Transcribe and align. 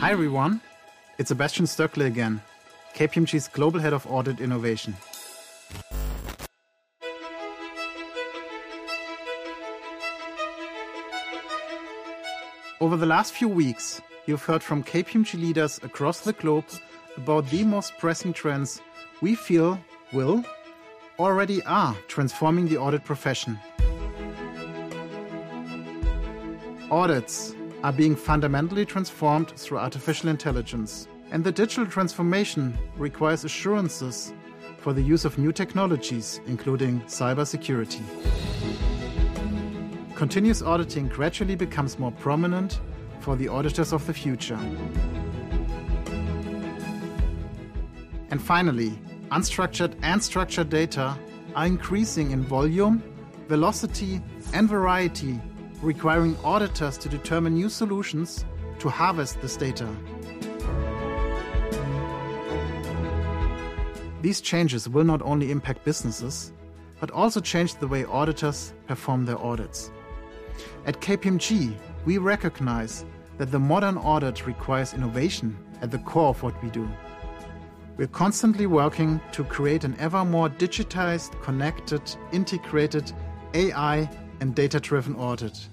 Hi 0.00 0.12
everyone, 0.12 0.60
it's 1.18 1.30
Sebastian 1.30 1.66
Stöckle 1.66 2.06
again, 2.06 2.40
KPMG's 2.94 3.48
Global 3.48 3.80
Head 3.80 3.92
of 3.92 4.06
Audit 4.06 4.40
Innovation. 4.40 4.96
Over 12.80 12.96
the 12.96 13.06
last 13.06 13.32
few 13.32 13.48
weeks, 13.48 14.00
you've 14.26 14.44
heard 14.44 14.62
from 14.62 14.84
KPMG 14.84 15.34
leaders 15.34 15.80
across 15.82 16.20
the 16.20 16.32
globe 16.32 16.66
about 17.16 17.50
the 17.50 17.64
most 17.64 17.98
pressing 17.98 18.32
trends 18.32 18.80
we 19.20 19.34
feel 19.34 19.80
will 20.12 20.44
already 21.18 21.60
are 21.64 21.96
transforming 22.06 22.68
the 22.68 22.76
audit 22.76 23.02
profession. 23.02 23.58
Audits 26.88 27.56
are 27.82 27.92
being 27.92 28.16
fundamentally 28.16 28.84
transformed 28.84 29.50
through 29.50 29.78
artificial 29.78 30.28
intelligence, 30.28 31.08
and 31.30 31.44
the 31.44 31.52
digital 31.52 31.86
transformation 31.86 32.76
requires 32.96 33.44
assurances 33.44 34.32
for 34.78 34.92
the 34.92 35.02
use 35.02 35.24
of 35.24 35.38
new 35.38 35.52
technologies, 35.52 36.40
including 36.46 37.00
cybersecurity. 37.02 38.02
Continuous 40.14 40.62
auditing 40.62 41.08
gradually 41.08 41.54
becomes 41.54 41.98
more 41.98 42.12
prominent 42.12 42.80
for 43.20 43.36
the 43.36 43.46
auditors 43.46 43.92
of 43.92 44.04
the 44.06 44.14
future. 44.14 44.58
And 48.30 48.42
finally, 48.42 48.98
unstructured 49.30 49.94
and 50.02 50.22
structured 50.22 50.70
data 50.70 51.16
are 51.54 51.66
increasing 51.66 52.32
in 52.32 52.42
volume, 52.42 53.02
velocity, 53.48 54.20
and 54.52 54.68
variety, 54.68 55.40
requiring 55.82 56.36
auditors 56.44 56.98
to 56.98 57.08
determine 57.08 57.54
new 57.54 57.68
solutions 57.68 58.44
to 58.78 58.88
harvest 58.88 59.40
this 59.40 59.56
data. 59.56 59.88
These 64.22 64.40
changes 64.40 64.88
will 64.88 65.04
not 65.04 65.22
only 65.22 65.50
impact 65.50 65.84
businesses, 65.84 66.52
but 67.00 67.10
also 67.12 67.40
change 67.40 67.76
the 67.76 67.86
way 67.86 68.04
auditors 68.04 68.72
perform 68.86 69.24
their 69.24 69.38
audits. 69.38 69.90
At 70.86 71.00
KPMG, 71.00 71.76
we 72.04 72.18
recognize 72.18 73.04
that 73.36 73.52
the 73.52 73.58
modern 73.58 73.96
audit 73.96 74.46
requires 74.46 74.94
innovation 74.94 75.56
at 75.80 75.92
the 75.92 75.98
core 75.98 76.30
of 76.30 76.42
what 76.42 76.60
we 76.62 76.70
do. 76.70 76.88
We're 77.96 78.08
constantly 78.08 78.66
working 78.66 79.20
to 79.32 79.44
create 79.44 79.84
an 79.84 79.96
ever 79.98 80.24
more 80.24 80.48
digitized, 80.48 81.40
connected, 81.42 82.02
integrated 82.32 83.12
AI 83.54 84.08
and 84.40 84.54
data 84.54 84.80
driven 84.80 85.14
audit. 85.16 85.68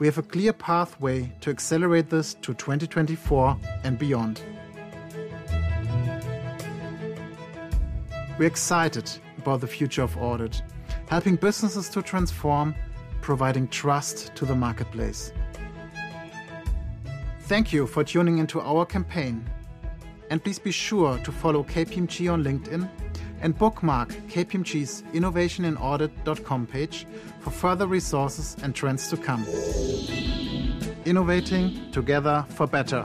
We 0.00 0.06
have 0.06 0.16
a 0.16 0.22
clear 0.22 0.54
pathway 0.54 1.30
to 1.42 1.50
accelerate 1.50 2.08
this 2.08 2.32
to 2.40 2.54
2024 2.54 3.54
and 3.84 3.98
beyond. 3.98 4.42
We're 8.38 8.46
excited 8.46 9.10
about 9.36 9.60
the 9.60 9.66
future 9.66 10.02
of 10.02 10.16
audit, 10.16 10.62
helping 11.06 11.36
businesses 11.36 11.90
to 11.90 12.00
transform 12.00 12.74
providing 13.20 13.68
trust 13.68 14.34
to 14.36 14.46
the 14.46 14.54
marketplace. 14.54 15.34
Thank 17.40 17.70
you 17.70 17.86
for 17.86 18.02
tuning 18.02 18.38
into 18.38 18.58
our 18.62 18.86
campaign. 18.86 19.44
And 20.30 20.42
please 20.42 20.58
be 20.58 20.72
sure 20.72 21.18
to 21.18 21.30
follow 21.30 21.62
KPMG 21.62 22.32
on 22.32 22.42
LinkedIn 22.42 22.88
and 23.40 23.56
bookmark 23.56 24.10
KPMG's 24.28 25.02
innovationinaudit.com 25.12 26.66
page 26.66 27.06
for 27.40 27.50
further 27.50 27.86
resources 27.86 28.56
and 28.62 28.74
trends 28.74 29.08
to 29.08 29.16
come. 29.16 29.44
Innovating 31.04 31.90
together 31.92 32.44
for 32.50 32.66
better. 32.66 33.04